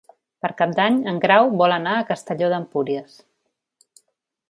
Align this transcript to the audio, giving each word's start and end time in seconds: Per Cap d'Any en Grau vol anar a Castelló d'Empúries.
Per 0.45 0.49
Cap 0.61 0.73
d'Any 0.79 0.97
en 1.11 1.19
Grau 1.27 1.51
vol 1.61 1.77
anar 1.77 1.95
a 1.99 2.09
Castelló 2.09 2.51
d'Empúries. 2.55 3.25